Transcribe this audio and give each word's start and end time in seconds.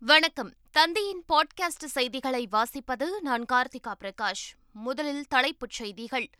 வணக்கம். 0.00 0.52
தந்தையின் 0.70 1.24
பாட்காஸ்ட் 1.28 1.84
செய்திகளை 1.84 2.48
வாசிப்பது 2.52 3.06
நான் 3.20 3.44
கார்த்திகா 3.52 3.94
பிரகாஷ். 4.00 4.54
முதலில் 4.72 5.26
தலைப்புச் 5.26 5.70
செய்திகள். 5.70 6.30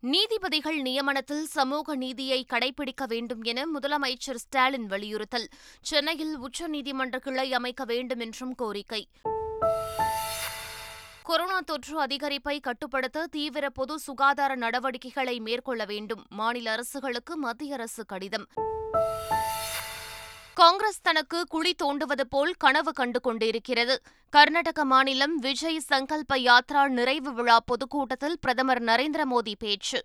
நீதிபதிகள் 0.00 0.82
நியமனத்தில் 0.82 1.42
சமூக 1.42 1.96
நீதியை 1.96 2.46
கடைபிடிக்க 2.52 3.06
வேண்டும் 3.06 3.42
என 3.42 3.64
முதலமைச்சர் 3.66 4.34
ஸ்டாலின் 4.34 4.86
வலியுறுத்தல். 4.86 5.48
சென்னையில் 5.80 6.38
உச்சநீதிமன்ற 6.38 7.16
கிளை 7.16 7.52
அமைக்க 7.52 7.84
வேண்டும் 7.84 8.18
என்றும் 8.18 8.54
கோரிக்கை. 8.54 9.08
கொரோனா 11.22 11.60
தொற்று 11.60 12.06
அதிகரிப்பை 12.06 12.60
கட்டுப்படுத்த 12.60 13.26
தீவிர 13.26 13.70
பொது 13.70 13.98
சுகாதார 13.98 14.54
நடவடிக்கைகளை 14.54 15.40
மேற்கொள்ள 15.40 15.84
வேண்டும். 15.84 16.26
மாநில 16.28 16.70
அரசுகளுக்கு 16.70 17.36
மத்திய 17.36 17.74
அரசு 17.74 18.06
கடிதம். 18.06 18.46
காங்கிரஸ் 20.54 21.00
தனக்கு 21.00 21.46
குழி 21.46 21.74
தோண்டுவது 21.82 22.20
போல் 22.28 22.54
கனவு 22.58 22.92
கண்டு 22.92 23.20
கொண்டிருக்கிறது. 23.20 24.00
கர்நாடக 24.30 24.84
மாநிலம் 24.84 25.36
விஜய் 25.36 25.80
சங்கல்ப 25.88 26.36
யாத்ரா 26.36 26.88
நிறைவு 26.88 27.32
விழா 27.32 27.60
பொதுக்கூட்டத்தில் 27.60 28.38
பிரதமர் 28.40 28.82
நரேந்திர 28.82 29.22
மோடி 29.32 29.54
பேச்சு. 29.58 30.04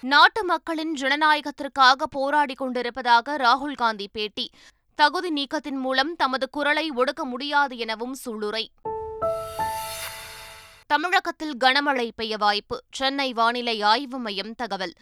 நாட்டு 0.00 0.44
மக்களின் 0.44 0.94
ஜனநாயகத்திற்காக 1.00 2.02
போராடிக் 2.16 2.56
கொண்டிருப்பதாக 2.56 3.36
ராகுல் 3.36 3.74
காந்தி 3.74 4.08
பேட்டி. 4.12 4.50
தகுதி 4.94 5.32
நீக்கத்தின் 5.32 5.78
மூலம் 5.78 6.16
தமது 6.16 6.50
குரலை 6.50 6.90
ஒடுக்க 6.90 7.22
முடியாது 7.22 7.76
எனவும் 7.76 8.16
சூளுரை. 8.24 8.66
தமிழகத்தில் 10.86 11.56
கனமழை 11.56 12.10
பெய்ய 12.16 12.36
வாய்ப்பு. 12.36 12.82
சென்னை 12.90 13.32
வானிலை 13.32 13.82
ஆய்வு 13.82 14.18
மையம் 14.18 14.54
தகவல். 14.54 14.92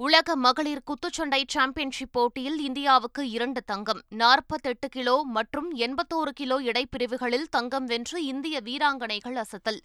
உலக 0.00 0.36
மகளிர் 0.36 0.82
குத்துச்சண்டை 0.86 1.42
சாம்பியன்ஷிப் 1.46 2.12
போட்டியில் 2.12 2.58
இந்தியாவுக்கு 2.58 3.30
இரண்டு 3.30 3.64
தங்கம். 3.64 4.02
நாற்பத்தெட்டு 4.08 4.88
கிலோ 4.88 5.22
மற்றும் 5.22 5.76
எண்பத்தோரு 5.76 6.28
கிலோ 6.34 6.62
இடைப்பிரிவுகளில் 6.62 7.48
தங்கம் 7.48 7.84
வென்று 7.84 8.24
இந்திய 8.24 8.60
வீராங்கனைகள் 8.64 9.42
அசத்தல். 9.42 9.80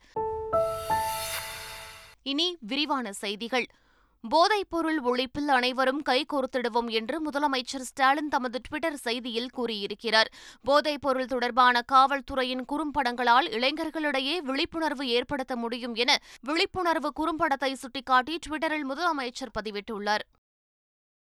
இனி 2.23 2.57
விரிவான 2.59 3.13
செய்திகள். 3.13 3.65
போதைப்பொருள் 4.31 4.99
ஒழிப்பில் 5.03 5.47
அனைவரும் 5.47 6.01
கைகோர்த்திடுவோம் 6.09 6.89
என்று 6.89 7.15
முதலமைச்சர் 7.21 7.85
ஸ்டாலின் 7.89 8.27
தமது 8.27 8.61
டுவிட்டர் 8.65 8.97
செய்தியில் 9.03 9.49
கூறியிருக்கிறார். 9.51 10.29
போதைப்பொருள் 10.67 11.25
தொடர்பான 11.25 11.81
காவல்துறையின் 11.91 12.63
குறும்படங்களால் 12.71 13.49
இளைஞர்களிடையே 13.49 14.37
விழிப்புணர்வு 14.41 15.07
ஏற்படுத்த 15.07 15.55
முடியும் 15.55 15.95
என 15.95 16.17
விழிப்புணர்வு 16.41 17.11
குறும்படத்தை 17.19 17.73
சுட்டிக்காட்டி 17.73 18.37
டுவிட்டரில் 18.47 18.89
முதலமைச்சர் 18.89 19.55
பதிவிட்டுள்ளார். 19.59 20.25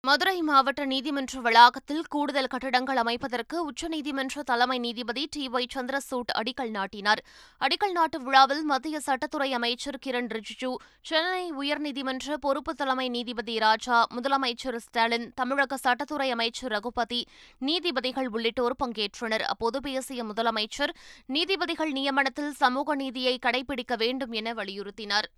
மதுரை 0.08 0.42
மாவட்ட 0.47 0.81
நீதிமன்ற 0.86 1.39
வளாகத்தில் 1.45 2.03
கூடுதல் 2.08 2.47
கட்டடங்கள் 2.52 3.00
அமைப்பதற்கு 3.02 3.55
உச்சநீதிமன்ற 3.69 4.44
தலைமை 4.50 4.78
நீதிபதி 4.80 5.23
டி 5.33 5.44
ஒய் 5.50 5.67
சந்திரசூட் 5.73 6.31
அடிக்கல் 6.39 6.72
நாட்டினார். 6.75 7.22
அடிக்கல் 7.61 7.95
நாட்டு 7.97 8.20
விழாவில் 8.22 8.64
மத்திய 8.64 9.02
சட்டத்துறை 9.08 9.50
அமைச்சர் 9.58 9.97
கிரண் 10.05 10.31
ரிஜிஜு 10.36 10.72
சென்னை 11.09 11.44
உயர்நீதிமன்ற 11.61 12.38
பொறுப்பு 12.45 12.73
தலைமை 12.73 13.09
நீதிபதி 13.09 13.58
ராஜா 13.66 13.97
முதலமைச்சர் 14.16 14.80
ஸ்டாலின் 14.86 15.27
தமிழக 15.42 15.80
சட்டத்துறை 15.83 16.30
அமைச்சர் 16.38 16.73
ரகுபதி 16.75 17.22
நீதிபதிகள் 17.59 18.31
உள்ளிட்டோர் 18.38 18.80
பங்கேற்றனர். 18.86 19.45
அப்போது 19.53 19.80
பேசிய 19.89 20.23
முதலமைச்சர் 20.31 20.95
நீதிபதிகள் 21.25 21.94
நியமனத்தில் 22.00 22.52
சமூக 22.64 22.95
நீதியை 23.03 23.38
கடைபிடிக்க 23.45 23.95
வேண்டும் 24.05 24.31
என 24.31 24.53
வலியுறுத்தினார். 24.53 25.30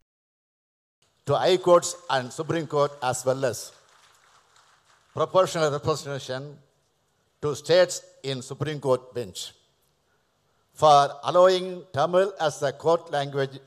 To 1.27 1.35
high 1.45 1.59
courts 1.67 1.89
and 2.15 2.27
Supreme 2.39 2.67
Court 2.67 2.93
as 3.09 3.19
well 3.27 3.43
as 3.49 3.59
proportional 5.13 5.71
representation 5.71 6.57
to 7.41 7.55
states 7.55 8.03
in 8.23 8.41
Supreme 8.41 8.79
Court 8.79 9.13
bench 9.13 9.51
for 10.73 11.09
allowing 11.23 11.83
Tamil 11.93 12.33
as 12.39 12.59
the 12.59 12.71
court 12.71 13.11
language 13.11 13.59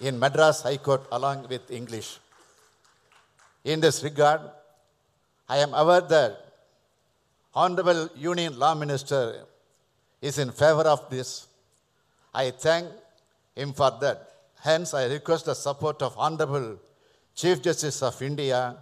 in 0.00 0.18
Madras 0.18 0.62
High 0.62 0.78
Court 0.78 1.02
along 1.12 1.46
with 1.48 1.70
English. 1.70 2.18
In 3.64 3.80
this 3.80 4.02
regard, 4.02 4.40
I 5.48 5.58
am 5.58 5.74
aware 5.74 6.00
that 6.00 6.40
Honorable 7.54 8.08
Union 8.16 8.58
Law 8.58 8.74
Minister 8.74 9.44
is 10.20 10.38
in 10.38 10.50
favor 10.50 10.82
of 10.82 11.08
this. 11.10 11.46
I 12.34 12.50
thank 12.50 12.88
him 13.54 13.72
for 13.72 13.90
that. 14.00 14.30
Hence, 14.60 14.94
I 14.94 15.04
request 15.06 15.44
the 15.44 15.54
support 15.54 16.02
of 16.02 16.14
Honorable 16.16 16.78
Chief 17.34 17.62
Justice 17.62 18.02
of 18.02 18.20
India 18.22 18.76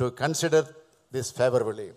to 0.00 0.06
consider 0.24 0.62
this 1.12 1.28
favorably. 1.38 1.88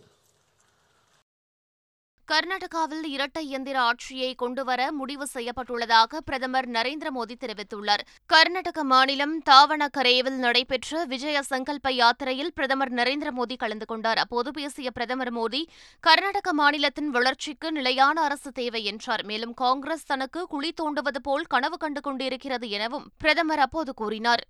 கர்நாடகாவில் 2.28 3.06
இரட்டை 3.14 3.42
இயந்திர 3.48 3.82
ஆட்சியை 3.82 4.30
கொண்டுவர 4.36 4.92
முடிவு 4.92 5.26
செய்யப்பட்டுள்ளதாக 5.34 6.20
பிரதமர் 6.28 6.68
நரேந்திர 6.70 7.08
மோடி 7.16 7.36
தெரிவித்துள்ளார். 7.44 8.04
கர்நாடக 8.26 8.84
மாநிலம் 8.84 9.36
தாவணகரேவில் 9.50 10.38
நடைபெற்ற 10.46 11.06
விஜய 11.06 11.42
சங்கல்ப 11.50 11.92
யாத்திரையில் 11.92 12.54
பிரதமர் 12.54 12.94
நரேந்திர 12.94 13.32
மோடி 13.40 13.58
கலந்து 13.64 13.86
கொண்டார். 13.86 14.18
அப்போது 14.18 14.52
பேசிய 14.52 14.92
பிரதமர் 14.92 15.34
மோடி 15.34 15.62
கர்நாடக 16.00 16.54
மாநிலத்தின் 16.54 17.10
வளர்ச்சிக்கு 17.10 17.72
நிலையான 17.72 18.22
அரசு 18.22 18.52
தேவை 18.52 18.84
என்றார். 18.84 19.26
மேலும் 19.26 19.54
காங்கிரஸ் 19.54 20.10
தனக்கு 20.14 20.48
குழி 20.48 20.74
தோண்டுவது 20.82 21.22
போல் 21.24 21.46
கனவு 21.56 21.78
கண்டு 21.78 22.02
கொண்டிருக்கிறது 22.02 22.70
எனவும் 22.70 23.12
பிரதமர் 23.18 23.60
அப்போது 23.60 23.94
கூறினார். 23.94 24.46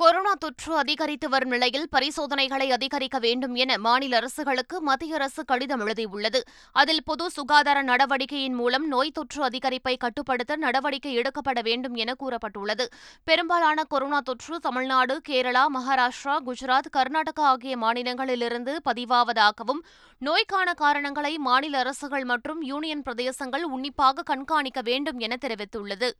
கொரோனா 0.00 0.32
தொற்று 0.34 0.76
அதிகரித்து 0.76 1.28
வரும் 1.28 1.48
நிலையில் 1.48 1.88
பரிசோதனைகளை 1.88 2.70
அதிகரிக்க 2.70 3.18
வேண்டும் 3.18 3.54
என 3.54 3.78
மாநில 3.78 4.16
அரசுகளுக்கு 4.16 4.80
மத்திய 4.80 5.14
அரசு 5.14 5.44
கடிதம் 5.44 5.80
எழுதியுள்ளது. 5.80 6.40
அதில் 6.72 7.02
பொது 7.04 7.30
சுகாதார 7.30 7.82
நடவடிக்கையின் 7.82 8.54
மூலம் 8.54 8.86
நோய் 8.86 9.10
தொற்று 9.10 9.40
அதிகரிப்பை 9.48 9.96
கட்டுப்படுத்த 9.96 10.56
நடவடிக்கை 10.56 11.14
எடுக்கப்பட 11.14 11.62
வேண்டும் 11.62 11.94
என 11.94 12.14
கூறப்பட்டுள்ளது. 12.20 12.86
பெரும்பாலான 13.24 13.84
கொரோனா 13.84 14.20
தொற்று 14.20 14.60
தமிழ்நாடு 14.60 15.20
கேரளா 15.28 15.64
மகாராஷ்டிரா 15.78 16.36
குஜராத் 16.46 16.94
கர்நாடகா 16.96 17.48
ஆகிய 17.52 17.76
மாநிலங்களிலிருந்து 17.78 18.76
பதிவாவதாகவும் 18.84 19.84
நோய்க்கான 20.18 20.74
காரணங்களை 20.74 21.38
மாநில 21.38 21.78
அரசுகள் 21.78 22.24
மற்றும் 22.24 22.62
யூனியன் 22.62 23.02
பிரதேசங்கள் 23.02 23.66
உன்னிப்பாக 23.74 24.22
கண்காணிக்க 24.22 24.80
வேண்டும் 24.82 25.18
என 25.18 25.36
தெரிவித்துள்ளது. 25.44 26.10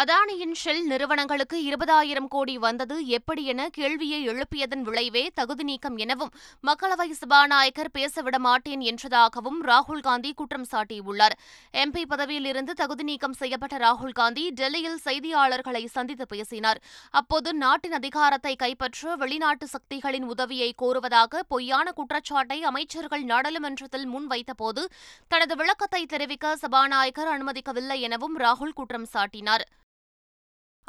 அதானியின் 0.00 0.54
ஷெல் 0.62 0.82
நிறுவனங்களுக்கு 0.84 1.58
இருபதாயிரம் 1.68 2.26
கோடி 2.28 2.54
வந்தது 2.64 2.96
எப்படி 3.06 3.42
என 3.44 3.68
கேள்வியை 3.68 4.18
எழுப்பியதன் 4.28 4.82
விளைவே 4.88 5.22
தகுதி 5.34 5.64
நீக்கம் 5.64 5.96
எனவும் 5.96 6.32
மக்களவை 6.68 7.06
சபாநாயகர் 7.20 7.90
பேசவிட 7.92 8.38
மாட்டேன் 8.38 8.82
என்றதாகவும் 8.90 9.60
ராகுல் 9.70 10.02
காந்தி 10.08 10.32
குற்றம் 10.32 10.66
சாட்டியுள்ளார். 10.72 11.36
எம்பி 11.74 12.02
பதவியிலிருந்து 12.10 12.74
தகுதி 12.82 13.06
நீக்கம் 13.10 13.32
செய்யப்பட்ட 13.32 13.78
ராகுல் 13.84 14.16
காந்தி 14.20 14.44
டெல்லியில் 14.50 15.00
செய்தியாளர்களை 15.04 15.82
சந்தித்து 15.86 16.26
பேசினார். 16.26 16.82
அப்போது 17.10 17.54
நாட்டின் 17.54 17.96
அதிகாரத்தை 18.00 18.54
கைப்பற்ற 18.56 19.16
வெளிநாட்டு 19.16 19.68
சக்திகளின் 19.74 20.28
உதவியை 20.34 20.70
கோருவதாக 20.82 21.42
பொய்யான 21.48 21.86
குற்றச்சாட்டை 21.92 22.60
அமைச்சர்கள் 22.72 23.26
நாடாளுமன்றத்தில் 23.32 24.06
முன்வைத்தபோது 24.14 24.84
தனது 25.28 25.56
விளக்கத்தை 25.56 26.04
தெரிவிக்க 26.06 26.54
சபாநாயகர் 26.56 27.32
அனுமதிக்கவில்லை 27.34 28.00
எனவும் 28.08 28.38
ராகுல் 28.38 28.78
குற்றம் 28.80 29.10
சாட்டினார். 29.16 29.66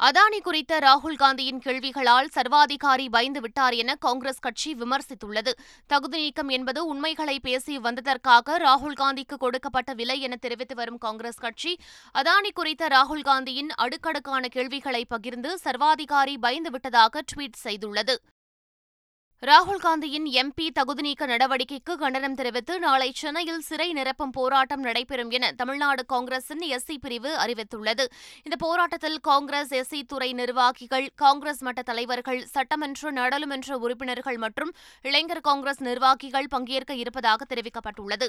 அதானி 0.00 0.38
குறித்த 0.40 0.78
ராகுல் 0.78 1.16
காந்தியின் 1.16 1.58
கேள்விகளால் 1.58 2.28
சர்வாதிகாரி 2.28 3.08
பயந்து 3.08 3.40
விட்டார் 3.40 3.74
என 3.74 3.94
காங்கிரஸ் 3.94 4.38
கட்சி 4.38 4.74
விமர்சித்துள்ளது. 4.74 5.52
தகுதி 5.86 6.18
நீக்கம் 6.18 6.48
என்பது 6.48 6.86
உண்மைகளை 6.86 7.40
பேசி 7.40 7.78
வந்ததற்காக 7.78 8.58
ராகுல் 8.58 8.96
காந்திக்கு 9.00 9.36
கொடுக்கப்பட்ட 9.36 9.92
விலை 9.94 10.18
என 10.20 10.36
தெரிவித்து 10.36 10.74
வரும் 10.74 10.98
காங்கிரஸ் 10.98 11.42
கட்சி 11.46 11.78
அதானி 12.14 12.52
குறித்த 12.54 12.88
ராகுல் 12.88 13.26
காந்தியின் 13.30 13.70
அடுக்கடுக்கான 13.70 14.48
கேள்விகளை 14.48 15.04
பகிர்ந்து 15.04 15.58
சர்வாதிகாரி 15.58 16.38
பயந்து 16.38 16.70
விட்டதாக 16.70 17.22
ட்வீட் 17.32 17.62
செய்துள்ளது. 17.64 18.16
ராகுல் 19.42 19.82
காந்தியின் 19.82 20.24
எம்பி 20.40 20.64
தகுதி 20.76 21.02
நீக்க 21.06 21.26
நடவடிக்கைக்கு 21.26 21.92
கண்டனம் 21.96 22.34
தெரிவித்து 22.34 22.78
நாளை 22.84 23.06
சென்னையில் 23.20 23.60
சிறை 23.60 23.86
நிரப்பும் 23.92 24.32
போராட்டம் 24.32 24.82
நடைபெறும் 24.86 25.30
என 25.30 25.50
தமிழ்நாடு 25.52 26.02
காங்கிரசின் 26.06 26.64
எஸ்சி 26.76 26.96
பிரிவு 27.04 27.30
அறிவித்துள்ளது. 27.44 28.06
இந்த 28.42 28.56
போராட்டத்தில் 28.64 29.18
காங்கிரஸ் 29.20 29.72
எஸ்சி 29.80 30.00
துறை 30.12 30.32
நிர்வாகிகள் 30.32 31.08
காங்கிரஸ் 31.14 31.62
மட்ட 31.68 31.82
தலைவர்கள் 31.82 32.42
சட்டமன்ற 32.56 33.10
நாடாளுமன்ற 33.10 33.78
உறுப்பினர்கள் 33.78 34.42
மற்றும் 34.46 34.74
இளைஞர் 35.02 35.46
காங்கிரஸ் 35.50 35.82
நிர்வாகிகள் 35.82 36.52
பங்கேற்க 36.56 36.94
இருப்பதாக 36.94 37.46
தெரிவிக்கப்பட்டுள்ளது. 37.54 38.28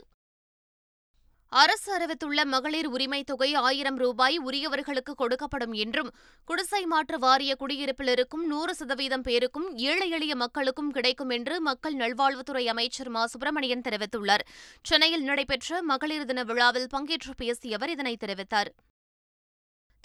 அரசு 1.50 1.94
அறிவித்துள்ள 1.94 2.46
மகளிர் 2.46 2.92
உரிமைத் 2.92 3.26
தொகை 3.26 3.54
ஆயிரம் 3.54 3.98
ரூபாய் 3.98 4.38
உரியவர்களுக்கு 4.38 5.16
கொடுக்கப்படும் 5.18 5.74
என்றும் 5.74 6.12
குடிசை 6.46 6.86
மாற்று 6.86 7.20
வாரிய 7.20 7.56
குடியிருப்பில் 7.56 8.08
இருக்கும் 8.08 8.46
நூறு 8.46 8.76
சதவீதம் 8.76 9.22
பேருக்கும் 9.22 9.78
ஏழை 9.78 10.10
எளிய 10.10 10.36
மக்களுக்கும் 10.36 10.92
கிடைக்கும் 10.92 11.30
என்று 11.30 11.62
மக்கள் 11.62 11.94
நல்வாழ்வுத்துறை 11.94 12.66
அமைச்சர் 12.66 13.10
மா. 13.10 13.26
சுப்பிரமணியன் 13.26 13.82
தெரிவித்துள்ளார். 13.82 14.40
சென்னையில் 14.84 15.24
நடைபெற்ற 15.24 15.82
மகளிர் 15.82 16.26
தின 16.26 16.44
விழாவில் 16.44 16.88
பங்கேற்று 16.94 17.34
பேசிய 17.38 17.76
அவர் 17.76 17.90
இதனை 17.90 18.18
தெரிவித்தார். 18.26 18.68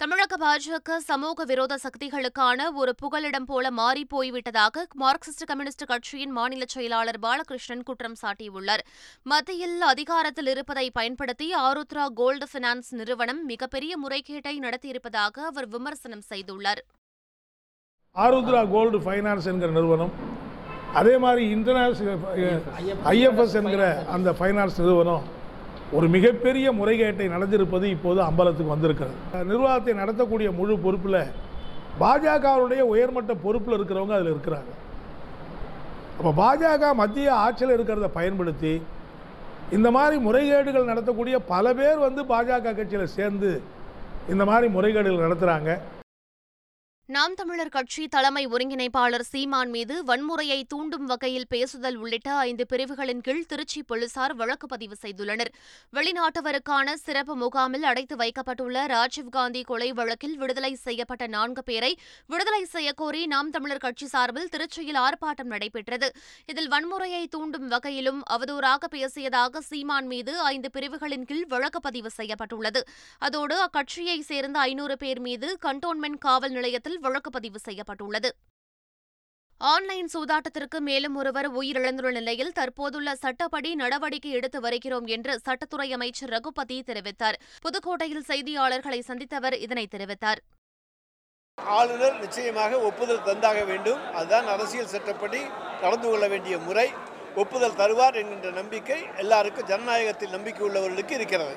தமிழக 0.01 0.37
பாஜக 0.41 0.95
சமூக 1.09 1.43
விரோத 1.49 1.73
சக்திகளுக்கான 1.83 2.65
ஒரு 2.79 2.91
புகலிடம் 3.01 3.45
போல 3.49 3.65
மாறிப்போய்விட்டதாக 3.79 4.81
மார்க்சிஸ்ட் 5.03 5.45
கம்யூனிஸ்ட் 5.49 5.85
கட்சியின் 5.91 6.33
மாநில 6.37 6.63
செயலாளர் 6.73 7.19
பாலகிருஷ்ணன் 7.25 7.83
குற்றம் 7.83 8.17
சாட்டியுள்ளார். 8.21 8.83
மத்தியில் 9.31 9.77
அதிகாரத்தில் 9.91 10.49
இருப்பதை 10.53 10.85
பயன்படுத்தி 10.97 11.47
ஆருத்ரா 11.67 12.07
கோல்டு 12.19 12.47
பினான்ஸ் 12.53 12.89
நிறுவனம் 13.01 13.41
மிகப்பெரிய 13.51 13.93
முறைகேட்டை 14.03 14.55
நடத்தியிருப்பதாக 14.65 15.45
அவர் 15.51 15.69
விமர்சனம் 15.75 16.25
செய்துள்ளார். 16.31 16.81
ஆருத்ரா 18.15 18.63
கோல்டு 18.75 18.99
ஃபைனான்ஸ் 19.05 19.49
என்கிற 19.53 19.71
நிறுவனம் 19.79 20.13
அதே 20.99 21.15
மாதிரி 21.25 21.45
இன்டர்நேஷனல் 21.55 22.61
ஐஎஃப்எஸ் 23.13 23.57
என்கிற 23.61 23.85
அந்த 24.17 24.29
ஃபைனான்ஸ் 24.39 24.77
நிறுவனம் 24.83 25.23
ஒரு 25.93 26.07
மிகப்பெரிய 26.15 26.67
முறைகேட்டை 26.77 27.25
நடந்திருப்பது 27.35 27.85
இப்போது 27.95 28.19
அம்பலத்துக்கு 28.29 28.73
வந்திருக்கிறது. 28.75 29.15
நிர்வாகத்தை 29.51 29.93
நடத்தக்கூடிய 30.01 30.49
முழு 30.59 30.75
பொறுப்பில் 30.85 31.21
பாஜகவுடைய 32.01 32.81
உயர்மட்ட 32.93 33.33
பொறுப்பில் 33.43 33.77
இருக்கிறவங்க 33.77 34.15
அதில் 34.17 34.33
இருக்கிறாங்க. 34.33 34.71
அப்போ 36.17 36.31
பாஜக 36.41 36.93
மத்திய 37.01 37.29
ஆட்சியில் 37.45 37.75
இருக்கிறத 37.77 38.09
பயன்படுத்தி 38.19 38.73
இந்த 39.77 39.89
மாதிரி 39.97 40.15
முறைகேடுகள் 40.27 40.89
நடத்தக்கூடிய 40.91 41.35
பல 41.53 41.73
பேர் 41.79 41.99
வந்து 42.07 42.23
பாஜக 42.31 42.73
கட்சியில் 42.79 43.13
சேர்ந்து 43.17 43.51
இந்த 44.33 44.43
மாதிரி 44.49 44.67
முறைகேடுகள் 44.75 45.25
நடத்துகிறாங்க 45.27 45.71
நாம் 47.09 47.33
தமிழர் 47.33 47.69
கட்சி 47.69 48.07
தலைமை 48.07 48.47
ஒருங்கிணைப்பாளர் 48.47 49.23
சீமான் 49.31 49.69
மீது 49.69 49.95
வன்முறையை 50.03 50.63
தூண்டும் 50.67 51.05
வகையில் 51.05 51.45
பேசுதல் 51.49 51.95
உள்ளிட்ட 51.95 52.29
ஐந்து 52.35 52.65
பிரிவுகளின் 52.65 53.21
கீழ் 53.21 53.45
திருச்சி 53.45 53.83
போலீசார் 53.83 54.33
வழக்கு 54.35 54.67
பதிவு 54.67 54.95
செய்துள்ளனர். 55.01 55.51
வெளிநாட்டவருக்கான 55.93 56.93
சிறப்பு 56.93 57.35
முகாமில் 57.35 57.83
அடைத்து 57.83 58.15
வைக்கப்பட்டுள்ள 58.15 58.85
ராஜீவ்காந்தி 58.85 59.61
கொலை 59.63 59.91
வழக்கில் 59.91 60.37
விடுதலை 60.37 60.75
செய்யப்பட்ட 60.75 61.27
நான்கு 61.27 61.63
பேரை 61.63 61.91
விடுதலை 62.25 62.67
செய்யக்கோரி 62.73 63.25
நாம் 63.25 63.49
தமிழர் 63.49 63.77
கட்சி 63.77 64.07
சார்பில் 64.07 64.49
திருச்சியில் 64.55 64.99
ஆர்ப்பாட்டம் 65.03 65.51
நடைபெற்றது. 65.53 66.09
இதில் 66.45 66.71
வன்முறையை 66.71 67.27
தூண்டும் 67.27 67.67
வகையிலும் 67.67 68.23
அவதூறாக 68.29 68.91
பேசியதாக 68.91 69.57
சீமான் 69.59 70.07
மீது 70.07 70.39
ஐந்து 70.39 70.71
பிரிவுகளின் 70.71 71.25
கீழ் 71.25 71.45
வழக்கு 71.45 71.81
பதிவு 71.81 72.09
செய்யப்பட்டுள்ளது. 72.09 72.83
அதோடு 73.19 73.57
அக்கட்சியைச் 73.63 74.27
சேர்ந்த 74.31 74.59
ஐநூறு 74.59 74.97
பேர் 74.97 75.19
மீது 75.19 75.57
கண்டோன்மெண்ட் 75.61 76.17
காவல் 76.17 76.51
நிலையத்தில் 76.51 76.93
வழக்கு 76.99 77.29
பதிவு 77.29 77.59
செய்யப்பட்டுள்ளது. 77.59 78.35
ஆன்லைன் 79.57 80.09
சூதாட்டத்திற்கு 80.13 80.79
மேலும் 80.79 81.15
ஒருவர் 81.15 81.53
உயிரிழந்துள்ள 81.53 82.11
நிலையில் 82.11 82.51
தற்போதுள்ள 82.51 83.15
சட்டப்படி 83.15 83.75
நடவடிக்கை 83.75 84.31
எடுத்து 84.31 84.61
வருகிறோம் 84.61 85.05
என்று 85.05 85.39
சட்டத்துறை 85.45 85.91
அமைச்சர் 85.91 86.29
ரகுபதி 86.29 86.83
தெரிவித்தார். 86.87 87.39
புதுக்கோட்டையில் 87.65 88.27
செய்தியாளர்களை 88.27 88.99
சந்தித்தவர் 89.07 89.53
இதனை 89.53 89.87
தெரிவித்தார். 89.95 90.41
ஆளுநர் 91.57 92.19
நிச்சயமாக 92.19 92.79
ஒப்புதல் 92.79 93.25
தந்தாக 93.25 93.65
வேண்டும். 93.65 94.11
அதுதான் 94.11 94.47
அரசியல் 94.47 94.87
சட்டப்படி 94.87 95.41
நடந்து 95.81 96.09
கொள்ள 96.09 96.27
வேண்டிய 96.27 96.57
முறை. 96.57 96.91
ஒப்புதல் 97.35 97.77
தருவார் 97.77 98.15
என்கின்ற 98.15 98.51
நம்பிக்கை 98.51 99.05
எல்லாருக்கும் 99.15 99.65
ஜனநாயகத்தில் 99.65 100.29
நம்பிக்கை 100.29 100.69
உள்ளவர்களுக்கு 100.69 101.11
இருக்கிறது. 101.11 101.55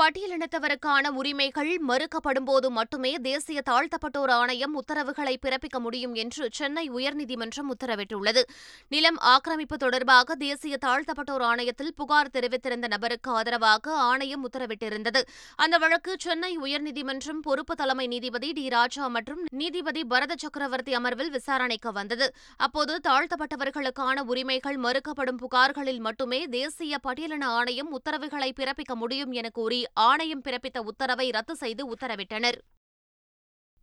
பட்டியலினத்தவருக்கான 0.00 1.08
உரிமைகள் 1.08 1.80
மறுக்கப்படும்போது 1.88 2.68
மட்டுமே 2.68 3.16
தேசிய 3.16 3.62
தாழ்த்தப்பட்டோர் 3.70 4.30
ஆணையம் 4.30 4.74
உத்தரவுகளை 4.74 5.38
பிறப்பிக்க 5.42 5.78
முடியும் 5.78 6.14
என்று 6.14 6.48
சென்னை 6.52 6.90
உயர்நீதிமன்றம் 6.90 7.70
உத்தரவிட்டுள்ளது. 7.74 8.42
நிலம் 8.88 9.18
ஆக்கிரமிப்பு 9.18 9.76
தொடர்பாக 9.76 10.34
தேசிய 10.34 10.78
தாழ்த்தப்பட்டோர் 10.86 11.44
ஆணையத்தில் 11.50 11.92
புகார் 11.96 12.30
தெரிவித்திருந்த 12.32 12.88
நபருக்கு 12.88 13.30
ஆதரவாக 13.30 13.92
ஆணையம் 13.92 14.50
உத்தரவிட்டிருந்தது. 14.50 15.22
அந்த 15.56 15.78
வழக்கு 15.78 16.14
சென்னை 16.18 16.58
உயர்நீதிமன்றம் 16.58 17.40
பொறுப்பு 17.42 17.74
தலைமை 17.74 18.06
நீதிபதி 18.06 18.52
டி. 18.52 18.68
ராஜா 18.68 19.08
மற்றும் 19.08 19.46
நீதிபதி 19.52 20.04
பரத 20.04 20.34
சக்கரவர்த்தி 20.38 20.94
அமர்வில் 20.94 21.30
விசாரணைக்கு 21.30 21.92
வந்தது. 21.92 22.34
அப்போது 22.56 23.00
தாழ்த்தப்பட்டவர்களுக்கான 23.08 24.18
உரிமைகள் 24.24 24.80
மறுக்கப்படும் 24.80 25.40
புகார்களில் 25.44 26.00
மட்டுமே 26.00 26.46
தேசிய 26.46 26.98
பட்டியலின 27.08 27.44
ஆணையம் 27.44 27.92
உத்தரவுகளை 27.92 28.52
பிறப்பிக்க 28.60 28.94
முடியும் 28.94 29.32
என 29.32 29.48
கூறி 29.48 29.82
ஆணையம் 29.92 30.42
பிறப்பித்த 30.42 30.78
உத்தரவை 30.78 31.30
ரத்து 31.30 31.56
செய்து 31.56 31.94
உத்தரவிட்டனர். 31.94 32.58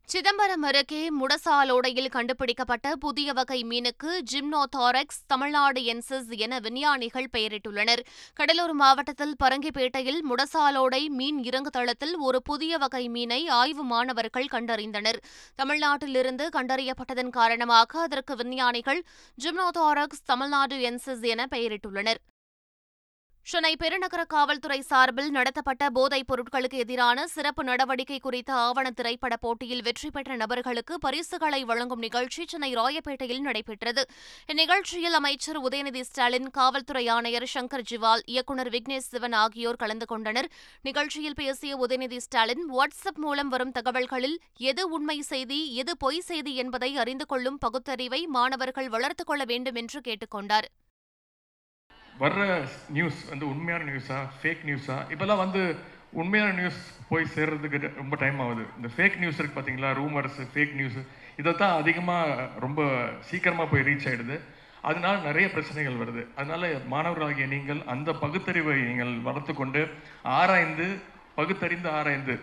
சிதம்பரம் 0.06 0.62
அருகே 0.62 1.10
முடசாலோடையில் 1.20 2.10
கண்டுபிடிக்கப்பட்ட 2.10 2.96
புதிய 2.96 3.34
வகை 3.34 3.64
மீனுக்கு 3.64 4.18
ஜிம்னோதாரக்ஸ் 4.32 5.22
தமிழ்நாடு 5.28 5.84
என்சிஸ் 5.84 6.32
என 6.38 6.60
விஞ்ஞானிகள் 6.60 7.28
பெயரிட்டுள்ளனர். 7.38 8.00
கடலூர் 8.34 8.74
மாவட்டத்தில் 8.74 9.36
பரங்கிப்பேட்டையில் 9.44 10.20
முடசாலோடை 10.30 11.08
மீன் 11.08 11.44
இறங்கு 11.44 11.70
தளத்தில் 11.70 12.18
ஒரு 12.18 12.42
புதிய 12.42 12.78
வகை 12.78 13.10
மீனை 13.10 13.48
ஆய்வு 13.48 13.84
மாணவர்கள் 13.84 14.52
கண்டறிந்தனர். 14.52 15.20
தமிழ்நாட்டிலிருந்து 15.56 16.48
கண்டறியப்பட்டதன் 16.58 17.30
காரணமாக 17.30 18.00
அதற்கு 18.00 18.36
விஞ்ஞானிகள் 18.36 19.04
ஜிம்னோதாரக்ஸ் 19.44 20.24
தமிழ்நாடு 20.26 20.78
என்சிஸ் 20.82 21.22
என 21.22 21.48
பெயரிட்டுள்ளனர். 21.52 22.18
சென்னை 23.44 23.76
பெருநகர 23.76 24.26
காவல்துறை 24.26 24.82
சார்பில் 24.82 25.30
நடத்தப்பட்ட 25.30 25.90
போதைப் 25.90 26.28
பொருட்களுக்கு 26.32 26.74
எதிரான 26.74 27.28
சிறப்பு 27.28 27.64
நடவடிக்கை 27.64 28.20
குறித்த 28.20 28.54
ஆவண 28.54 28.92
திரைப்பட 28.92 29.38
போட்டியில் 29.38 29.82
வெற்றி 29.82 30.10
பெற்ற 30.10 30.36
நபர்களுக்கு 30.36 31.00
பரிசுகளை 31.00 31.64
வழங்கும் 31.64 32.00
நிகழ்ச்சி 32.00 32.46
சென்னை 32.48 32.76
ராயப்பேட்டையில் 32.76 33.40
நடைபெற்றது. 33.40 34.06
இந்நிகழ்ச்சியில் 34.54 35.14
அமைச்சர் 35.14 35.62
உதயநிதி 35.62 36.02
ஸ்டாலின் 36.02 36.50
காவல்துறை 36.50 37.08
ஆணையர் 37.08 37.50
சங்கர் 37.54 37.86
ஜிவால் 37.92 38.22
இயக்குநர் 38.26 38.70
விக்னேஷ் 38.70 39.10
சிவன் 39.12 39.34
ஆகியோர் 39.34 39.76
கலந்து 39.76 40.06
கொண்டனர். 40.06 40.52
நிகழ்ச்சியில் 40.82 41.36
பேசிய 41.36 41.78
உதயநிதி 41.78 42.18
ஸ்டாலின் 42.18 42.66
வாட்ஸ்அப் 42.74 43.16
மூலம் 43.16 43.48
வரும் 43.48 43.72
தகவல்களில் 43.72 44.40
எது 44.58 44.90
உண்மை 44.90 45.22
செய்தி 45.22 45.76
எது 45.76 45.98
பொய் 45.98 46.20
செய்தி 46.20 46.56
என்பதை 46.56 46.98
அறிந்து 46.98 47.26
கொள்ளும் 47.26 47.58
பகுத்தறிவை 47.58 48.28
மாணவர்கள் 48.28 48.90
வளர்த்துக் 48.90 49.28
கொள்ள 49.28 49.44
வேண்டும் 49.44 49.76
என்று 49.76 50.02
கேட்டுக் 50.02 50.32
கொண்டார். 50.32 50.70
வர்ற 52.22 52.42
நியூஸ் 52.98 53.20
வந்து 53.32 53.46
உண்மையான 53.54 53.86
நியூஸா 53.90 54.18
ஃபேக் 54.40 54.64
நியூஸா 54.70 54.98
இப்போல்லாம் 55.14 55.44
வந்து 55.46 55.62
உண்மையான 56.22 56.52
நியூஸ் 56.60 56.80
போய் 57.10 57.32
சேர்றதுக்கு 57.36 57.90
ரொம்ப 58.02 58.16
டைம் 58.24 58.40
ஆகுது. 58.46 58.64
இந்த 58.78 58.90
ஃபேக் 58.96 59.20
நியூஸ் 59.22 59.40
இருக்கு 59.40 59.56
பார்த்தீங்களா 59.58 59.92
ரூமர்ஸ் 60.00 60.40
ஃபேக் 60.54 60.74
நியூஸ் 60.80 60.98
இதை 61.42 61.52
தான் 61.62 61.76
அதிகமாக 61.82 62.48
ரொம்ப 62.66 62.82
சீக்கிரமாக 63.30 63.68
போய் 63.72 63.86
ரீச் 63.90 64.08
ஆகிடுது 64.10 64.38
அதனால 64.90 65.16
நிறைய 65.28 65.48
பிரச்சனைகள் 65.56 66.00
வருது. 66.02 66.22
அதனால 66.40 66.70
மாணவர்களாகிய 66.94 67.48
நீங்கள் 67.56 67.82
அந்த 67.94 68.10
பகுத்தறிவை 68.24 68.76
நீங்கள் 68.90 69.14
வளர்த்து 69.28 69.54
கொண்டு 69.54 69.82
ஆராய்ந்து 70.40 70.88
பகுத்தறிந்து 71.40 71.90
ஆராய்ந்து 72.00 72.36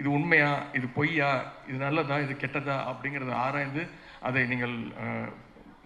இது 0.00 0.08
உண்மையா 0.18 0.50
இது 0.78 0.86
பொய்யா 0.96 1.30
இது 1.68 1.78
நல்லதா 1.84 2.16
இது 2.24 2.34
கெட்டதா 2.42 2.76
அப்படிங்கிறத 2.90 3.32
ஆராய்ந்து 3.46 3.84
அதை 4.28 4.42
நீங்கள் 4.52 4.74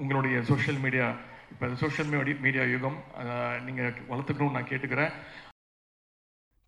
உங்களுடைய 0.03 0.37
சோஷியல் 0.51 0.83
மீடியா 0.85 1.07
இப்போ 1.53 1.69
சோஷியல் 1.85 2.11
மீடியா 2.13 2.37
மீடியா 2.45 2.67
யுகம் 2.75 2.99
நீங்கள் 3.69 3.95
வளர்த்துக்கணும்னு 4.11 4.57
நான் 4.57 4.71
கேட்டுக்கிறேன். 4.73 5.15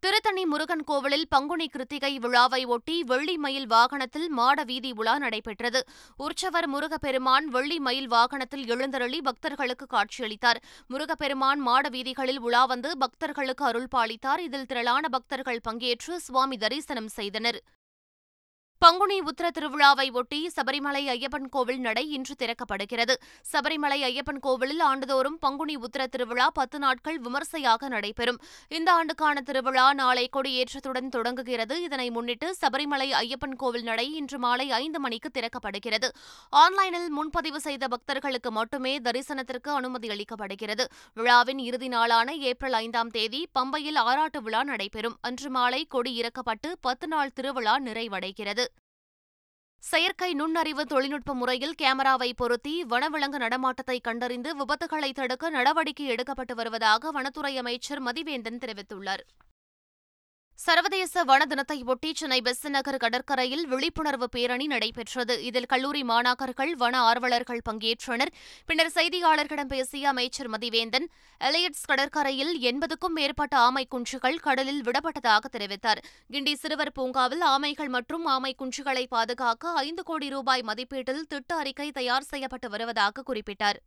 திருத்தணி 0.02 0.42
முருகன் 0.52 0.82
கோவிலில் 0.88 1.28
பங்குனி 1.34 1.66
கிருத்திகை 1.74 2.10
விழாவை 2.24 2.60
ஒட்டி 2.74 2.96
வெள்ளி 3.10 3.34
மயில் 3.44 3.68
வாகனத்தில் 3.74 4.26
மாட 4.38 4.58
வீதி 4.70 4.90
உலா 5.00 5.14
நடைபெற்றது. 5.22 5.80
உற்சவர் 6.24 6.68
முருகப்பெருமான் 6.72 7.46
வெள்ளி 7.54 7.78
மயில் 7.86 8.10
வாகனத்தில் 8.14 8.66
எழுந்தருளி 8.74 9.20
பக்தர்களுக்கு 9.28 9.86
காட்சியளித்தார். 9.94 10.60
முருகப்பெருமான் 10.92 11.62
மாட 11.68 11.88
வீதிகளில் 11.94 12.42
உலா 12.48 12.62
வந்து 12.72 12.90
பக்தர்களுக்கு 13.04 13.64
அருள் 13.70 13.92
பாலித்தார் 13.94 14.42
இதில் 14.48 14.68
திரளான 14.72 15.08
பக்தர்கள் 15.16 15.64
பங்கேற்று 15.68 16.16
சுவாமி 16.26 16.58
தரிசனம் 16.66 17.10
செய்தனர். 17.18 17.60
பங்குனி 18.84 19.16
உத்திர 19.20 19.46
திருவிழாவை 19.56 20.12
ஒட்டி 20.12 20.38
சபரிமலை 20.56 21.00
ஐயப்பன் 21.12 21.46
கோவில் 21.50 21.78
நடை 21.78 22.02
இன்று 22.10 22.34
திறக்கப்படுகிறது. 22.38 23.14
சபரிமலை 23.52 23.98
ஐயப்பன் 24.08 24.40
கோவிலில் 24.40 24.80
ஆண்டுதோறும் 24.80 25.38
பங்குனி 25.38 25.74
உத்திர 25.76 26.06
திருவிழா 26.06 26.50
பத்து 26.50 26.78
நாட்கள் 26.78 27.18
விமர்சையாக 27.18 27.88
நடைபெறும். 27.88 28.38
இந்த 28.68 28.92
ஆண்டுக்கான 28.92 29.40
திருவிழா 29.40 29.92
நாளை 29.92 30.28
கொடியேற்றத்துடன் 30.36 31.08
தொடங்குகிறது. 31.08 31.82
இதனை 31.82 32.10
முன்னிட்டு 32.10 32.50
சபரிமலை 32.60 33.08
ஐயப்பன் 33.22 33.56
கோவில் 33.56 33.82
நடை 33.82 34.06
இன்று 34.14 34.38
மாலை 34.38 34.70
ஐந்து 34.70 35.00
மணிக்கு 35.00 35.30
திறக்கப்படுகிறது. 35.38 36.10
ஆன்லைனில் 36.64 37.08
முன்பதிவு 37.10 37.60
செய்த 37.60 37.88
பக்தர்களுக்கு 37.88 38.50
மட்டுமே 38.50 38.94
தரிசனத்திற்கு 38.98 39.72
அனுமதி 39.80 40.08
அளிக்கப்படுகிறது. 40.08 40.86
விழாவின் 41.14 41.58
இறுதி 41.58 41.88
நாளான 41.88 42.34
ஏப்ரல் 42.34 42.78
ஐந்தாம் 42.82 43.14
தேதி 43.18 43.42
பம்பையில் 43.58 44.02
ஆராட்டு 44.04 44.42
விழா 44.42 44.62
நடைபெறும். 44.64 45.18
அன்று 45.20 45.50
மாலை 45.50 45.82
கொடி 45.88 46.14
இறக்கப்பட்டு 46.22 46.70
பத்து 46.80 47.08
நாள் 47.08 47.34
திருவிழா 47.34 47.76
நிறைவடைகிறது. 47.88 48.66
செயற்கை 49.84 50.34
நுண்ணறிவு 50.34 50.82
தொழில்நுட்ப 50.86 51.34
முறையில் 51.34 51.74
கேமராவை 51.74 52.28
பொருத்தி 52.34 52.84
வனவிலங்கு 52.84 53.38
நடமாட்டத்தை 53.38 53.96
கண்டறிந்து 54.00 54.50
விபத்துகளை 54.56 55.10
தடுக்க 55.12 55.50
நடவடிக்கை 55.50 56.06
எடுக்கப்பட்டு 56.08 56.54
வருவதாக 56.54 57.10
வனத்துறை 57.10 57.52
அமைச்சர் 57.56 58.02
மதிவேந்தன் 58.02 58.62
தெரிவித்துள்ளார். 58.64 59.24
சர்வதேச 60.58 61.22
வன 61.28 61.42
தினத்தையொட்டி 61.50 62.10
சென்னை 62.18 62.38
பெசன் 62.46 62.74
நகர் 62.74 62.96
கடற்கரையில் 62.96 63.64
விழிப்புணர்வு 63.66 64.28
பேரணி 64.34 64.66
நடைபெற்றது. 64.66 65.34
இதில் 65.44 65.68
கல்லூரி 65.72 66.02
மாணாக்கர்கள் 66.02 66.72
வன 66.82 67.00
ஆர்வலர்கள் 67.00 67.60
பங்கேற்றனர். 67.68 68.30
பின்னர் 68.66 68.92
செய்தியாளர்களிடம் 68.94 69.70
பேசிய 69.72 70.08
அமைச்சர் 70.08 70.50
மதிவேந்தன் 70.50 71.06
எலியட்ஸ் 71.40 71.86
கடற்கரையில் 71.86 72.52
எண்பதுக்கும் 72.70 73.16
மேற்பட்ட 73.18 73.56
ஆமை 73.56 73.86
குஞ்சுகள் 73.94 74.38
கடலில் 74.46 74.82
விடப்பட்டதாக 74.82 75.50
தெரிவித்தார். 75.56 76.02
கிண்டி 76.32 76.54
சிறுவர் 76.62 76.92
பூங்காவில் 76.92 77.44
ஆமைகள் 77.54 77.88
மற்றும் 77.88 78.24
ஆமை 78.24 78.54
குஞ்சுகளை 78.62 79.06
பாதுகாக்க 79.08 79.72
ஐந்து 79.88 80.02
கோடி 80.02 80.28
ரூபாய் 80.28 80.62
மதிப்பீட்டில் 80.62 81.26
திட்ட 81.28 81.56
அறிக்கை 81.56 81.90
தயார் 81.90 82.30
செய்யப்பட்டு 82.32 82.70
வருவதாக 82.70 83.24
குறிப்பிட்டார். 83.32 83.80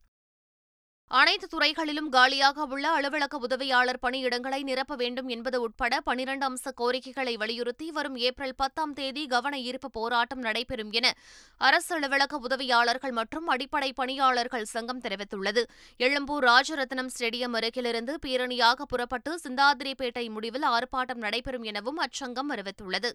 அனைத்து 1.12 1.48
துறைகளிலும் 1.48 2.10
காலியாக 2.10 2.64
உள்ள 2.74 2.86
அலுவலக 2.90 3.38
உதவியாளர் 3.38 4.00
பணியிடங்களை 4.02 4.60
நிரப்ப 4.62 4.96
வேண்டும் 4.96 5.28
என்பது 5.28 5.58
உட்பட 5.62 6.02
பனிரண்டு 6.02 6.46
அம்ச 6.46 6.72
கோரிக்கைகளை 6.76 7.34
வலியுறுத்தி 7.38 7.92
வரும் 7.92 8.18
ஏப்ரல் 8.18 8.56
பத்தாம் 8.56 8.94
தேதி 8.94 9.24
கவன 9.28 9.60
ஈர்ப்பு 9.60 9.90
போராட்டம் 9.92 10.40
நடைபெறும் 10.40 10.92
என 10.92 11.14
அரசு 11.62 11.96
அலுவலக 11.96 12.40
உதவியாளர்கள் 12.48 13.12
மற்றும் 13.12 13.48
அடிப்படை 13.48 13.94
பணியாளர்கள் 13.94 14.68
சங்கம் 14.74 15.02
தெரிவித்துள்ளது. 15.02 15.64
எழும்பூர் 15.98 16.48
ராஜரத்னம் 16.50 17.14
ஸ்டேடியம் 17.16 17.58
அருகிலிருந்து 17.62 18.16
பேரணியாக 18.26 18.90
புறப்பட்டு 18.94 19.40
சிந்தாதிரிப்பேட்டை 19.46 20.28
முடிவில் 20.30 20.68
ஆர்ப்பாட்டம் 20.76 21.24
நடைபெறும் 21.26 21.64
எனவும் 21.64 22.02
அச்சங்கம் 22.08 22.54
அறிவித்துள்ளது. 22.56 23.12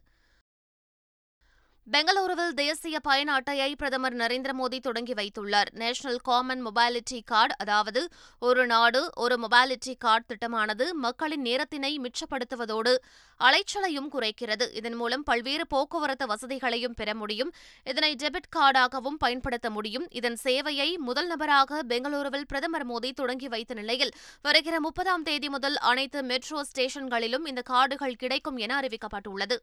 பெங்களூருவில் 1.87 2.53
தேசிய 2.55 3.01
பயண 3.01 3.33
அட்டையை 3.33 3.75
பிரதமர் 3.75 4.17
நரேந்திர 4.17 4.53
மோடி 4.59 4.79
தொடங்கி 4.81 5.13
வைத்துள்ளார். 5.13 5.71
நேஷனல் 5.73 6.21
காமன் 6.23 6.67
மொபாலிட்டி 6.67 7.19
கார்டு 7.25 7.55
அதாவது 7.59 8.09
ஒரு 8.39 8.67
நாடு 8.67 9.11
ஒரு 9.15 9.37
மொபாலிட்டி 9.37 9.95
கார்டு 9.99 10.25
திட்டமானது 10.29 10.93
மக்களின் 10.93 11.43
நேரத்தினை 11.43 11.91
மிச்சப்படுத்துவதோடு 12.05 12.93
அலைச்சலையும் 13.41 14.09
குறைக்கிறது. 14.13 14.69
இதன் 14.75 14.95
மூலம் 14.95 15.23
பல்வேறு 15.23 15.67
போக்குவரத்து 15.67 16.27
வசதிகளையும் 16.27 16.97
பெற 16.97 17.15
முடியும். 17.15 17.53
இதனை 17.85 18.13
டெபிட் 18.15 18.49
கார்டாகவும் 18.57 19.19
பயன்படுத்த 19.19 19.71
முடியும். 19.71 20.07
இதன் 20.11 20.39
சேவையை 20.45 20.97
முதல் 20.97 21.27
நபராக 21.27 21.83
பெங்களூருவில் 21.89 22.49
பிரதமர் 22.49 22.89
மோடி 22.89 23.13
தொடங்கி 23.13 23.49
வைத்த 23.49 23.75
நிலையில் 23.75 24.15
வருகிற 24.43 24.81
முப்பதாம் 24.81 25.23
தேதி 25.23 25.49
முதல் 25.49 25.77
அனைத்து 25.77 26.23
மெட்ரோ 26.23 26.65
ஸ்டேஷன்களிலும் 26.73 27.47
இந்த 27.47 27.63
கார்டுகள் 27.71 28.21
கிடைக்கும் 28.25 28.57
என 28.57 28.81
அறிவிக்கப்பட்டுள்ளது. 28.81 29.59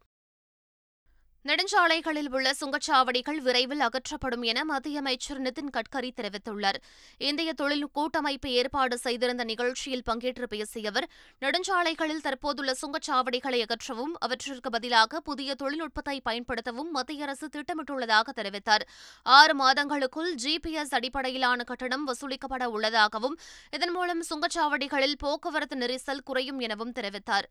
நெடுஞ்சாலைகளில் 1.48 2.29
உள்ள 2.29 2.51
சுங்கச்சாவடிகள் 2.60 3.38
விரைவில் 3.38 3.79
அகற்றப்படும் 3.79 4.41
என 4.41 4.63
மத்திய 4.63 5.00
அமைச்சர் 5.00 5.41
நிதின் 5.41 5.69
கட்கரி 5.75 6.10
தெரிவித்துள்ளார். 6.15 6.79
இந்திய 7.17 7.53
தொழில் 7.53 7.86
கூட்டமைப்பு 7.91 8.50
ஏற்பாடு 8.50 8.98
செய்திருந்த 8.98 9.43
நிகழ்ச்சியில் 9.43 10.03
பங்கேற்று 10.10 10.43
பேசிய 10.43 10.89
அவர் 10.89 11.08
நெடுஞ்சாலைகளில் 11.41 12.22
தற்போதுள்ள 12.22 12.74
சுங்கச்சாவடிகளை 12.81 13.62
அகற்றவும் 13.65 14.13
அவற்றிற்கு 14.19 14.69
பதிலாக 14.69 15.19
புதிய 15.19 15.55
தொழில்நுட்பத்தை 15.55 16.22
பயன்படுத்தவும் 16.29 16.91
மத்திய 16.91 17.24
அரசு 17.24 17.48
திட்டமிட்டுள்ளதாக 17.48 18.36
தெரிவித்தார். 18.36 18.86
ஆறு 19.24 19.55
மாதங்களுக்குள் 19.63 20.34
ஜிபிஎஸ் 20.43 20.93
அடிப்படையிலான 21.00 21.63
கட்டணம் 21.63 22.05
வசூலிக்கப்பட 22.08 22.65
உள்ளதாகவும் 22.65 23.39
இதன் 23.72 23.91
மூலம் 23.91 24.24
சுங்கச்சாவடிகளில் 24.29 25.17
போக்குவரத்து 25.17 25.77
நெரிசல் 25.77 26.25
குறையும் 26.25 26.60
எனவும் 26.60 26.91
தெரிவித்தார். 26.91 27.50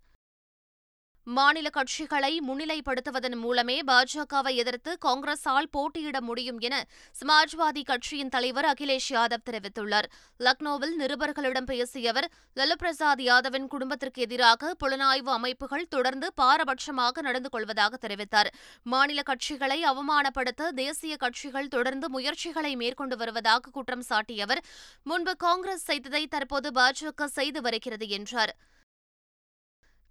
மாநில 1.36 1.68
கட்சிகளை 1.68 2.30
முன்னிலைப்படுத்துவதன் 2.46 3.34
மூலமே 3.34 3.74
பாஜகவை 3.86 4.52
எதிர்த்து 4.54 4.92
காங்கிரஸால் 5.04 5.66
போட்டியிட 5.70 6.20
முடியும் 6.20 6.58
என 6.58 6.76
சமாஜ்வாதி 7.20 7.82
கட்சியின் 7.82 8.28
தலைவர் 8.28 8.64
அகிலேஷ் 8.64 9.08
யாதவ் 9.08 9.44
தெரிவித்துள்ளார். 9.48 10.06
லக்னோவில் 10.38 10.94
நிருபர்களிடம் 10.98 11.68
பேசிய 11.70 12.10
அவர் 12.10 12.28
லல்லு 12.56 12.76
பிரசாத் 12.78 13.20
யாதவின் 13.20 13.66
குடும்பத்திற்கு 13.66 14.22
எதிராக 14.22 14.70
புலனாய்வு 14.84 15.32
அமைப்புகள் 15.34 15.86
தொடர்ந்து 15.88 16.30
பாரபட்சமாக 16.40 17.20
நடந்து 17.20 17.48
கொள்வதாக 17.48 17.98
தெரிவித்தார். 18.06 18.50
மாநில 18.82 19.22
கட்சிகளை 19.22 19.78
அவமானப்படுத்த 19.90 20.70
தேசிய 20.70 21.16
கட்சிகள் 21.16 21.68
தொடர்ந்து 21.68 22.08
முயற்சிகளை 22.10 22.76
மேற்கொண்டு 22.76 23.16
வருவதாக 23.16 23.70
குற்றம் 23.70 24.02
சாட்டிய 24.02 24.42
அவர் 24.42 24.64
முன்பு 25.02 25.36
காங்கிரஸ் 25.36 25.84
செய்ததை 25.84 26.26
தற்போது 26.26 26.70
பாஜக 26.70 27.24
செய்து 27.24 27.60
வருகிறது 27.60 28.08
என்றார். 28.08 28.54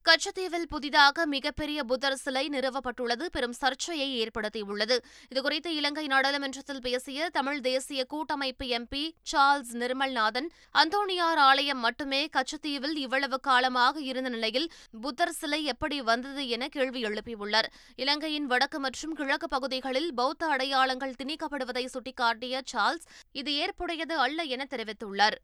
கச்சத்தீவில் 0.08 0.68
புதிதாக 0.74 1.24
மிகப்பெரிய 1.26 1.80
புத்தர் 1.84 2.16
சிலை 2.16 2.44
நிறுவப்பட்டுள்ளது. 2.50 3.26
பெரும் 3.36 3.56
சர்ச்சையை 3.62 4.08
ஏற்படுத்தியுள்ளது. 4.22 4.96
இதுகுறித்து 5.32 5.70
இலங்கை 5.80 6.06
நாடாளுமன்றத்தில் 6.08 6.80
பேசிய 6.86 7.30
தமிழ் 7.38 7.60
தேசிய 7.60 8.04
கூட்டமைப்பு 8.14 8.68
எம்பி 8.78 9.02
சார்ல்ஸ் 9.32 9.74
நிர்மல்நாதன் 9.82 10.48
அந்தோணியார் 10.84 11.42
ஆலயம் 11.48 11.82
மட்டுமே 11.88 12.22
கச்சத்தீவில் 12.38 12.96
இவ்வளவு 12.96 13.40
காலமாக 13.40 14.00
இருந்த 14.12 14.30
நிலையில் 14.30 14.70
புத்தர் 15.02 15.36
சிலை 15.42 15.62
எப்படி 15.74 16.00
வந்தது 16.02 16.46
என 16.48 16.68
கேள்வி 16.68 17.04
எழுப்பியுள்ளார். 17.04 17.70
இலங்கையின் 17.96 18.48
வடக்கு 18.54 18.80
மற்றும் 18.80 19.14
கிழக்கு 19.14 19.48
பகுதிகளில் 19.48 20.10
பௌத்த 20.14 20.46
அடையாளங்கள் 20.46 21.20
திணிக்கப்படுவதை 21.24 21.86
சுட்டிக்காட்டிய 21.96 22.64
சார்ல்ஸ் 22.74 23.08
இது 23.32 23.54
ஏற்புடையது 23.66 24.18
அல்ல 24.28 24.42
என 24.56 24.68
தெரிவித்துள்ளார். 24.70 25.40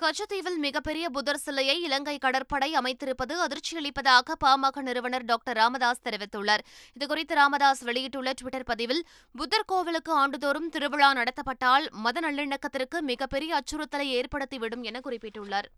கச்சத்தீவில் 0.00 0.56
மிகப்பெரிய 0.56 1.10
புதர் 1.10 1.40
சிலையை 1.42 1.82
இலங்கை 1.82 2.14
கடற்படை 2.18 2.68
அமைத்திருப்பது 2.78 3.34
அதிர்ச்சியளிப்பதாக 3.44 4.34
பாமக 4.44 4.82
நிறுவனர் 4.82 5.24
டாக்டர் 5.24 5.56
ராமதாஸ் 5.56 6.02
தெரிவித்துள்ளார். 6.04 6.62
இதுகுறித்து 6.96 7.34
ராமதாஸ் 7.40 7.82
வெளியிட்டுள்ள 7.82 8.32
டுவிட்டர் 8.40 8.66
பதிவில் 8.70 9.02
புத்தர் 9.34 9.66
கோவிலுக்கு 9.66 10.12
ஆண்டுதோறும் 10.12 10.68
திருவிழா 10.68 11.10
நடத்தப்பட்டால் 11.14 11.86
மத 12.06 12.20
நல்லிணக்கத்திற்கு 12.20 13.00
மிகப்பெரிய 13.00 13.60
அச்சுறுத்தலை 13.60 14.08
ஏற்படுத்திவிடும் 14.18 14.82
என 14.82 15.00
குறிப்பிட்டுள்ளார். 15.04 15.70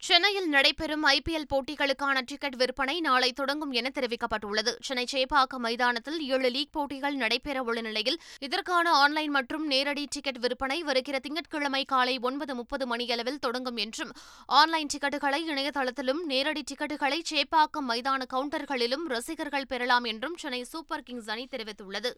சென்னையில் 0.00 0.48
நடைபெறும் 0.48 1.04
ஐபிஎல் 1.06 1.46
போட்டிகளுக்கான 1.52 2.18
டிக்கெட் 2.24 2.56
விற்பனை 2.56 3.00
நாளை 3.00 3.32
தொடங்கும் 3.32 3.70
என 3.70 3.90
தெரிவிக்கப்பட்டுள்ளது. 3.94 4.72
சென்னை 4.80 5.06
சேப்பாக்கம் 5.12 5.64
மைதானத்தில் 5.66 6.18
ஏழு 6.26 6.50
லீக் 6.50 6.72
போட்டிகள் 6.72 7.16
நடைபெறவுள்ள 7.16 7.80
நிலையில் 7.80 8.18
இதற்கான 8.40 8.92
ஆன்லைன் 8.92 9.30
மற்றும் 9.30 9.66
நேரடி 9.66 10.06
டிக்கெட் 10.10 10.38
விற்பனை 10.38 10.82
வருகிற 10.82 11.18
திங்கட்கிழமை 11.18 11.84
காலை 11.84 12.18
ஒன்பது 12.18 12.54
முப்பது 12.54 12.86
மணியளவில் 12.86 13.38
தொடங்கும் 13.38 13.76
என்றும் 13.76 14.14
ஆன்லைன் 14.46 14.92
டிக்கெட்டுகளை 14.94 15.42
இணையதளத்திலும் 15.48 16.22
நேரடி 16.24 16.64
டிக்கெட்டுகளை 16.72 17.20
சேப்பாக்கம் 17.32 17.88
மைதான 17.88 18.24
கவுண்டர்களிலும் 18.34 19.06
ரசிகர்கள் 19.06 19.66
பெறலாம் 19.66 20.04
என்றும் 20.04 20.36
சென்னை 20.36 20.64
சூப்பர் 20.64 21.02
கிங்ஸ் 21.02 21.30
அணி 21.30 21.46
தெரிவித்துள்ளது. 21.50 22.12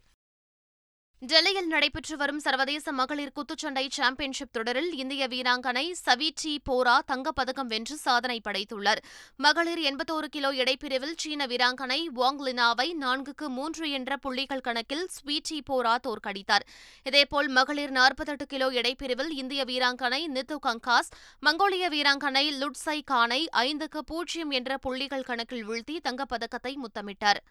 டெல்லியில் 1.29 1.67
நடைபெற்று 1.71 2.15
வரும் 2.19 2.39
சர்வதேச 2.43 2.91
மகளிர் 2.99 3.33
குத்துச்சண்டை 3.35 3.83
சாம்பியன்ஷிப் 3.97 4.51
தொடரில் 4.55 4.89
இந்திய 5.01 5.23
வீராங்கனை 5.33 5.83
சவிச்சி 6.05 6.53
போரா 6.69 6.95
தங்கப்பதக்கம் 7.11 7.69
வென்று 7.73 7.95
சாதனை 8.05 8.37
படைத்துள்ளார். 8.47 9.01
மகளிர் 9.45 9.81
எண்பத்தோரு 9.89 10.29
கிலோ 10.35 10.51
இடைப்பிரிவில் 10.61 11.13
சீன 11.23 11.47
வீராங்கனை 11.51 11.99
வாங் 12.17 12.41
லினாவை 12.47 12.87
நான்குக்கு 13.03 13.49
மூன்று 13.57 13.85
என்ற 13.99 14.17
புள்ளிகள் 14.25 14.65
கணக்கில் 14.69 15.05
ஸ்வீட்டி 15.15 15.59
போரா 15.69 15.93
தோற்கடித்தார். 16.07 16.67
இதேபோல் 17.05 17.51
மகளிர் 17.59 17.95
நாற்பத்தெட்டு 17.99 18.47
கிலோ 18.55 18.69
இடைப்பிரிவில் 18.79 19.31
இந்திய 19.43 19.63
வீராங்கனை 19.71 20.21
நித்து 20.35 20.59
கங்காஸ் 20.67 21.13
மங்கோலிய 21.47 21.87
வீராங்கனை 21.97 22.45
லுட்சை 22.61 22.99
கானை 23.13 23.41
ஐந்துக்கு 23.67 24.01
பூஜ்ஜியம் 24.13 24.53
என்ற 24.59 24.77
புள்ளிகள் 24.87 25.27
கணக்கில் 25.31 25.65
வீழ்த்தி 25.71 25.97
தங்கப்பதக்கத்தை 26.09 26.75
முத்தமிட்டார். 26.85 27.41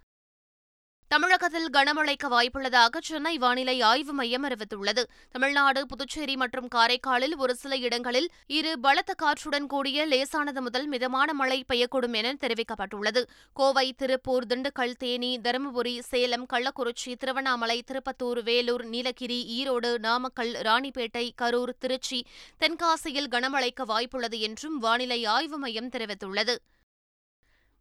தமிழகத்தில் 1.12 1.70
கனமழைக்கு 1.72 2.26
வாய்ப்புள்ளதாக 2.30 2.98
சென்னை 3.00 3.38
வானிலை 3.38 3.80
ஆய்வு 3.80 4.12
மையம் 4.12 4.44
அறிவித்துள்ளது. 4.48 5.02
தமிழ்நாடு 5.30 5.86
புதுச்சேரி 5.86 6.36
மற்றும் 6.36 6.68
காரைக்காலில் 6.74 7.36
ஒரு 7.36 7.54
சில 7.54 7.76
இடங்களில் 7.76 8.28
இரு 8.46 8.78
பலத்த 8.78 9.14
காற்றுடன் 9.14 9.66
கூடிய 9.66 10.06
லேசானது 10.06 10.62
முதல் 10.62 10.86
மிதமான 10.86 11.32
மழை 11.32 11.64
பெய்யக்கூடும் 11.72 12.12
என 12.12 12.32
தெரிவிக்கப்பட்டுள்ளது. 12.32 13.22
கோவை 13.52 13.92
திருப்பூர் 13.92 14.46
திண்டுக்கல் 14.46 14.94
தேனி 14.98 15.38
தருமபுரி 15.38 15.98
சேலம் 15.98 16.46
கள்ளக்குறிச்சி 16.52 17.16
திருவண்ணாமலை 17.16 17.82
திருப்பத்தூர் 17.92 18.42
வேலூர் 18.42 18.84
நீலகிரி 18.84 19.40
ஈரோடு 19.60 19.98
நாமக்கல் 19.98 20.52
ராணிப்பேட்டை 20.52 21.30
கரூர் 21.42 21.74
திருச்சி 21.78 22.26
தென்காசியில் 22.60 23.30
கனமழைக்கு 23.30 23.86
வாய்ப்புள்ளது 23.88 24.38
என்றும் 24.38 24.78
வானிலை 24.78 25.24
ஆய்வு 25.24 25.58
மையம் 25.58 25.88
தெரிவித்துள்ளது. 25.88 26.56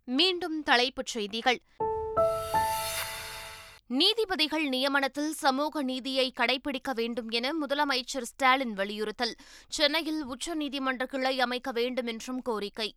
மீண்டும் 0.04 0.64
தலைப்புச் 0.64 1.14
செய்திகள். 1.16 1.62
நீதிபதிகள் 3.90 4.70
நியமனத்தில் 4.70 5.30
சமூக 5.30 5.84
நீதியை 5.84 6.34
கடைபிடிக்க 6.38 6.94
வேண்டும் 6.94 7.30
என 7.30 7.54
முதலமைச்சர் 7.62 8.22
ஸ்டாலின் 8.22 8.74
வலியுறுத்தல். 8.74 9.36
சென்னையில் 9.68 10.26
உச்சநீதிமன்ற 10.26 11.04
கிளை 11.04 11.40
அமைக்க 11.40 11.72
வேண்டும் 11.72 12.06
என்றும் 12.06 12.42
கோரிக்கை. 12.42 12.96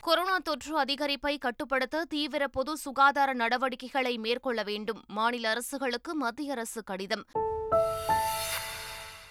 கொரோனா 0.00 0.38
தொற்று 0.38 0.84
அதிகரிப்பை 0.84 1.38
கட்டுப்படுத்த 1.38 2.04
தீவிர 2.04 2.48
பொது 2.48 2.76
சுகாதார 2.76 3.32
நடவடிக்கைகளை 3.32 4.18
மேற்கொள்ள 4.18 4.62
வேண்டும். 4.62 5.04
மாநில 5.06 5.48
அரசுகளுக்கு 5.48 6.14
மத்திய 6.14 6.52
அரசு 6.52 6.84
கடிதம். 6.84 7.24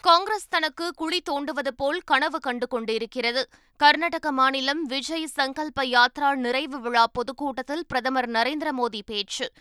காங்கிரஸ் 0.01 0.47
தனக்கு 0.47 0.91
குழி 0.93 1.21
தோண்டுவது 1.29 1.67
போல் 1.75 2.01
கனவு 2.05 2.39
கண்டு 2.39 2.67
கொண்டிருக்கிறது. 2.67 3.47
கர்நாடக 3.77 4.31
மாநிலம் 4.31 4.83
விஜய் 4.83 5.29
சங்கல்ப 5.35 5.81
யாத்ரா 5.81 6.35
நிறைவு 6.35 6.79
விழா 6.79 7.07
பொதுக்கூட்டத்தில் 7.07 7.85
பிரதமர் 7.87 8.29
நரேந்திர 8.29 8.67
மோடி 8.77 9.01
பேச்சு. 9.05 9.51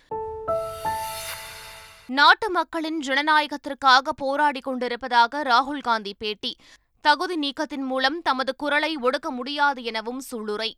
நாட்டு 2.06 2.50
மக்களின் 2.50 3.00
ஜனநாயகத்திற்காக 3.00 4.08
போராடிக் 4.22 4.62
கொண்டிருப்பதாக 4.62 5.42
ராகுல் 5.42 5.80
காந்தி 5.80 6.14
பேட்டி. 6.18 6.56
தகுதி 7.00 7.38
நீக்கத்தின் 7.38 7.86
மூலம் 7.86 8.22
தமது 8.22 8.56
குரலை 8.56 8.96
ஒடுக்க 8.96 9.30
முடியாது 9.30 9.82
எனவும் 9.82 10.22
சூளுரை. 10.30 10.72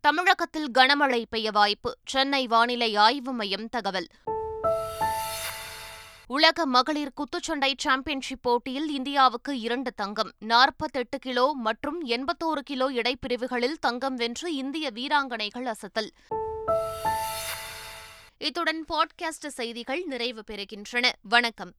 தமிழகத்தில் 0.00 0.70
கனமழை 0.70 1.24
பெய்ய 1.30 1.50
வாய்ப்பு. 1.50 1.96
சென்னை 2.04 2.46
வானிலை 2.46 2.96
ஆய்வு 2.96 3.32
மையம் 3.32 3.68
தகவல். 3.68 4.06
உலக 6.28 6.66
மகளிர் 6.66 7.12
குத்துச்சண்டை 7.16 7.72
சாம்பியன்ஷிப் 7.76 8.42
போட்டியில் 8.42 8.88
இந்தியாவுக்கு 8.88 9.60
இரண்டு 9.60 9.92
தங்கம். 9.92 10.32
நாற்பத்தெட்டு 10.38 11.18
கிலோ 11.18 11.52
மற்றும் 11.52 12.06
எண்பத்தோரு 12.06 12.58
கிலோ 12.64 12.92
இடைப்பிரிவுகளில் 12.92 13.78
தங்கம் 13.78 14.14
வென்று 14.14 14.54
இந்திய 14.54 14.90
வீராங்கனைகள் 14.94 15.72
அசத்தல். 15.72 16.08
இத்துடன் 18.38 18.84
பாட்காஸ்ட் 18.88 19.46
செய்திகள் 19.46 20.04
நிறைவு 20.04 20.42
பெறுகின்றன. 20.50 21.12
வணக்கம். 21.22 21.72